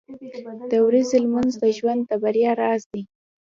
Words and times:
•د 0.71 0.73
ورځې 0.87 1.17
لمونځ 1.23 1.51
د 1.63 1.65
ژوند 1.77 2.01
د 2.09 2.11
بریا 2.23 2.51
راز 2.61 2.81
دی. 2.91 3.01